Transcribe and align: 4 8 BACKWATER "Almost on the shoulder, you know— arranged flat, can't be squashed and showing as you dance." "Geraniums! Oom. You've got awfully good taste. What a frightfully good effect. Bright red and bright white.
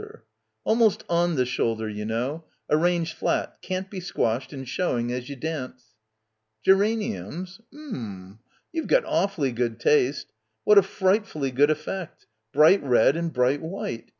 4 0.01 0.07
8 0.07 0.07
BACKWATER 0.09 0.25
"Almost 0.63 1.03
on 1.09 1.35
the 1.35 1.45
shoulder, 1.45 1.87
you 1.87 2.05
know— 2.05 2.45
arranged 2.71 3.15
flat, 3.15 3.59
can't 3.61 3.87
be 3.87 3.99
squashed 3.99 4.51
and 4.51 4.67
showing 4.67 5.11
as 5.11 5.29
you 5.29 5.35
dance." 5.35 5.93
"Geraniums! 6.65 7.61
Oom. 7.71 8.39
You've 8.73 8.87
got 8.87 9.05
awfully 9.05 9.51
good 9.51 9.79
taste. 9.79 10.33
What 10.63 10.79
a 10.79 10.81
frightfully 10.81 11.51
good 11.51 11.69
effect. 11.69 12.25
Bright 12.51 12.81
red 12.81 13.15
and 13.15 13.31
bright 13.31 13.61
white. 13.61 14.07